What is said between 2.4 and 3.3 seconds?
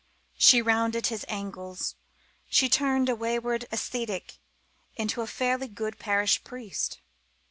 She turned a